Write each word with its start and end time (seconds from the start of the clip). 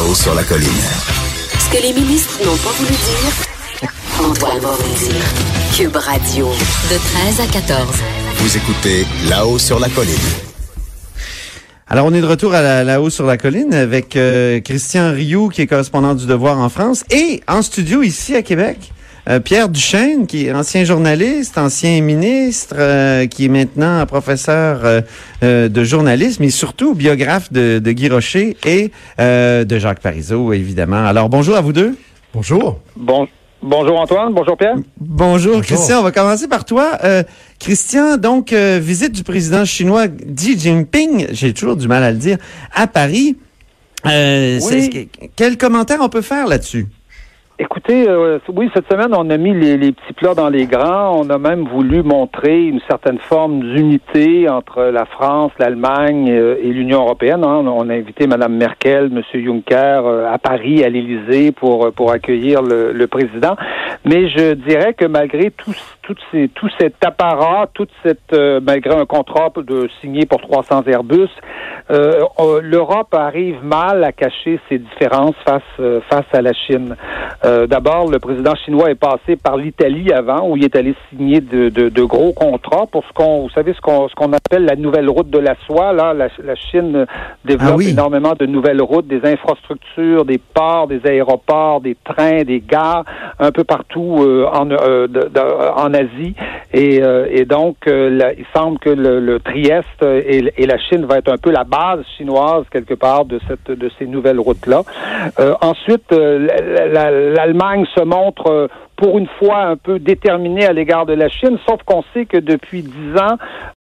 Là-haut 0.00 0.14
sur 0.14 0.34
la 0.34 0.44
colline. 0.44 0.70
Ce 1.58 1.76
que 1.76 1.82
les 1.82 1.92
ministres 1.92 2.38
n'ont 2.42 2.56
pas 2.56 2.70
voulu 2.70 2.88
dire, 2.88 3.90
Antoine 4.18 4.58
va 4.60 4.70
vous 4.70 4.94
dire. 4.94 5.22
Cube 5.76 5.94
Radio, 5.94 6.46
de 6.46 6.96
13 7.36 7.40
à 7.40 7.46
14. 7.46 7.86
Vous 8.36 8.56
écoutez 8.56 9.04
Là-haut 9.28 9.58
sur 9.58 9.78
la 9.78 9.90
colline. 9.90 10.14
Alors, 11.86 12.06
on 12.06 12.14
est 12.14 12.22
de 12.22 12.26
retour 12.26 12.54
à 12.54 12.62
la, 12.62 12.82
là-haut 12.82 13.10
sur 13.10 13.26
la 13.26 13.36
colline 13.36 13.74
avec 13.74 14.16
euh, 14.16 14.60
Christian 14.60 15.12
Rioux, 15.12 15.50
qui 15.50 15.60
est 15.60 15.66
correspondant 15.66 16.14
du 16.14 16.24
Devoir 16.24 16.58
en 16.58 16.70
France, 16.70 17.04
et 17.10 17.42
en 17.46 17.60
studio 17.60 18.02
ici 18.02 18.34
à 18.34 18.40
Québec, 18.40 18.94
euh, 19.28 19.40
Pierre 19.40 19.68
Duchesne, 19.68 20.26
qui 20.26 20.46
est 20.46 20.52
ancien 20.52 20.84
journaliste, 20.84 21.58
ancien 21.58 22.00
ministre, 22.00 22.74
euh, 22.78 23.26
qui 23.26 23.44
est 23.46 23.48
maintenant 23.48 24.04
professeur 24.06 24.80
euh, 24.84 25.00
euh, 25.42 25.68
de 25.68 25.84
journalisme 25.84 26.42
et 26.44 26.50
surtout 26.50 26.94
biographe 26.94 27.52
de, 27.52 27.78
de 27.78 27.92
Guy 27.92 28.08
Rocher 28.08 28.56
et 28.64 28.90
euh, 29.20 29.64
de 29.64 29.78
Jacques 29.78 30.00
Parizeau, 30.00 30.52
évidemment. 30.52 31.04
Alors, 31.04 31.28
bonjour 31.28 31.56
à 31.56 31.60
vous 31.60 31.72
deux. 31.72 31.96
Bonjour. 32.32 32.80
Bon, 32.96 33.26
bonjour 33.62 33.98
Antoine, 34.00 34.32
bonjour 34.32 34.56
Pierre. 34.56 34.76
Bonjour, 35.00 35.60
Christian. 35.62 36.00
On 36.00 36.02
va 36.02 36.12
commencer 36.12 36.48
par 36.48 36.64
toi. 36.64 36.92
Euh, 37.04 37.22
Christian, 37.58 38.16
donc, 38.16 38.52
euh, 38.52 38.78
visite 38.82 39.12
du 39.12 39.22
président 39.24 39.64
chinois 39.64 40.06
Xi 40.08 40.58
Jinping, 40.58 41.26
j'ai 41.32 41.52
toujours 41.52 41.76
du 41.76 41.88
mal 41.88 42.02
à 42.04 42.10
le 42.10 42.16
dire, 42.18 42.38
à 42.74 42.86
Paris. 42.86 43.36
Euh, 44.06 44.58
Oui. 44.62 44.90
c'est- 44.92 45.28
Quel 45.36 45.58
commentaire 45.58 45.98
on 46.00 46.08
peut 46.08 46.22
faire 46.22 46.46
là-dessus? 46.46 46.86
Écoutez, 47.62 48.08
euh, 48.08 48.38
oui, 48.48 48.70
cette 48.74 48.90
semaine, 48.90 49.12
on 49.14 49.28
a 49.28 49.36
mis 49.36 49.52
les, 49.52 49.76
les 49.76 49.92
petits 49.92 50.14
plats 50.14 50.32
dans 50.32 50.48
les 50.48 50.64
grands. 50.64 51.20
On 51.20 51.28
a 51.28 51.36
même 51.36 51.68
voulu 51.68 52.02
montrer 52.02 52.64
une 52.64 52.80
certaine 52.88 53.18
forme 53.18 53.60
d'unité 53.60 54.48
entre 54.48 54.84
la 54.84 55.04
France, 55.04 55.52
l'Allemagne 55.58 56.30
euh, 56.30 56.56
et 56.62 56.68
l'Union 56.68 57.02
européenne. 57.02 57.44
hein. 57.44 57.62
On 57.66 57.90
a 57.90 57.94
invité 57.94 58.26
Mme 58.26 58.56
Merkel, 58.56 59.10
M. 59.14 59.22
Juncker 59.44 60.00
euh, 60.06 60.32
à 60.32 60.38
Paris, 60.38 60.82
à 60.82 60.88
l'Élysée, 60.88 61.52
pour, 61.52 61.84
euh, 61.84 61.90
pour 61.90 62.12
accueillir 62.12 62.62
le, 62.62 62.92
le 62.92 63.06
président. 63.08 63.56
Mais 64.06 64.30
je 64.30 64.54
dirais 64.54 64.94
que 64.94 65.04
malgré 65.04 65.50
tout, 65.50 65.74
tout, 66.00 66.14
tout 66.54 66.68
cet 66.80 67.04
apparat, 67.04 67.68
toute 67.74 67.90
cette, 68.02 68.32
euh, 68.32 68.60
malgré 68.66 68.94
un 68.94 69.04
contrat 69.04 69.52
de 69.58 69.86
signé 70.00 70.24
pour 70.24 70.40
300 70.40 70.84
Airbus, 70.86 71.28
euh, 71.90 72.24
euh, 72.38 72.60
l'Europe 72.62 73.12
arrive 73.14 73.64
mal 73.64 74.04
à 74.04 74.12
cacher 74.12 74.60
ses 74.68 74.78
différences 74.78 75.34
face, 75.44 75.62
euh, 75.80 76.00
face 76.08 76.24
à 76.32 76.40
la 76.42 76.52
Chine. 76.52 76.96
Euh, 77.44 77.66
D'abord, 77.66 78.08
le 78.10 78.18
président 78.18 78.54
chinois 78.54 78.90
est 78.90 78.94
passé 78.94 79.36
par 79.36 79.56
l'Italie 79.56 80.12
avant, 80.12 80.48
où 80.48 80.56
il 80.56 80.64
est 80.64 80.76
allé 80.76 80.94
signer 81.08 81.40
de, 81.40 81.68
de, 81.68 81.88
de 81.88 82.02
gros 82.04 82.32
contrats 82.32 82.86
pour 82.90 83.04
ce 83.06 83.12
qu'on, 83.12 83.42
vous 83.42 83.50
savez, 83.50 83.72
ce 83.74 83.80
qu'on 83.80 84.08
ce 84.08 84.14
qu'on 84.14 84.32
appelle 84.32 84.64
la 84.64 84.76
nouvelle 84.76 85.08
route 85.08 85.30
de 85.30 85.38
la 85.38 85.54
soie. 85.66 85.92
Là, 85.92 86.14
la, 86.14 86.28
la 86.44 86.54
Chine 86.54 87.06
développe 87.44 87.72
Ah 87.72 87.76
oui. 87.76 87.90
énormément 87.90 88.34
de 88.38 88.46
nouvelles 88.46 88.82
routes, 88.82 89.06
des 89.06 89.24
infrastructures, 89.24 90.24
des 90.24 90.38
ports, 90.38 90.86
des 90.86 91.00
aéroports, 91.04 91.80
des 91.80 91.96
trains, 92.04 92.42
des 92.44 92.60
gares, 92.60 93.04
un 93.38 93.50
peu 93.50 93.64
partout 93.64 94.16
en, 94.52 94.64
de- 94.66 95.76
en 95.76 95.92
Asie. 95.94 96.34
Et, 96.72 97.02
euh, 97.02 97.26
et 97.30 97.44
donc, 97.44 97.76
euh, 97.88 98.32
il 98.38 98.44
semble 98.54 98.78
que 98.78 98.90
le, 98.90 99.38
Trieste 99.40 100.02
et, 100.02 100.66
la 100.66 100.78
Chine 100.78 101.04
va 101.04 101.18
être 101.18 101.32
un 101.32 101.36
peu 101.36 101.50
la 101.50 101.64
base 101.64 102.04
chinoise 102.16 102.64
quelque 102.70 102.94
part 102.94 103.24
de 103.24 103.40
cette 103.48 103.70
de 103.76 103.90
ces 103.98 104.06
nouvelles 104.06 104.38
routes 104.38 104.66
là. 104.66 104.82
ensuite, 105.62 106.12
euh, 106.12 106.38
la- 106.38 106.86
la- 106.86 107.10
l'Allemagne 107.10 107.84
se 107.94 108.02
montre 108.04 108.46
euh, 108.48 108.68
pour 108.96 109.18
une 109.18 109.26
fois 109.38 109.62
un 109.62 109.76
peu 109.76 109.98
déterminée 109.98 110.66
à 110.66 110.72
l'égard 110.72 111.06
de 111.06 111.14
la 111.14 111.28
Chine, 111.28 111.58
sauf 111.68 111.82
qu'on 111.84 112.04
sait 112.14 112.26
que 112.26 112.36
depuis 112.36 112.82
dix 112.82 113.16
ans, 113.18 113.36